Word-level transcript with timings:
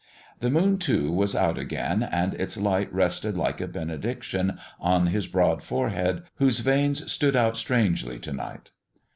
The 0.39 0.49
moon, 0.49 0.79
too, 0.79 1.11
was 1.11 1.35
out 1.35 1.59
again, 1.59 2.01
and 2.01 2.33
its 2.33 2.57
light 2.57 2.91
rested 2.91 3.37
like 3.37 3.61
a 3.61 3.67
benediction 3.67 4.57
on 4.79 5.05
his 5.05 5.27
broad 5.27 5.61
forehead, 5.61 6.23
whose 6.37 6.61
veins 6.61 7.11
stood 7.11 7.35
out 7.35 7.55
strangely 7.55 8.17
to 8.17 8.33
night. 8.33 8.71